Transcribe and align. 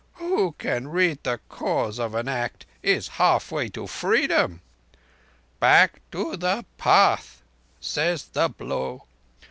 Who 0.13 0.53
can 0.53 0.87
read 0.87 1.19
the 1.21 1.39
Cause 1.47 1.99
of 1.99 2.15
an 2.15 2.27
act 2.27 2.65
is 2.81 3.07
halfway 3.07 3.69
to 3.69 3.85
Freedom! 3.85 4.59
'Back 5.59 6.01
to 6.11 6.35
the 6.35 6.65
path,' 6.79 7.43
says 7.79 8.25
the 8.25 8.49
Blow. 8.49 9.05